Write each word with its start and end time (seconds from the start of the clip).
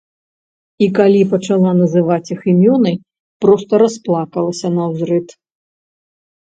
І 0.85 0.87
калі 0.99 1.19
пачала 1.33 1.75
называць 1.83 2.27
іх 2.33 2.41
імёны, 2.55 2.91
проста 3.47 3.73
расплакалася 3.87 4.67
наўзрыд. 4.83 5.27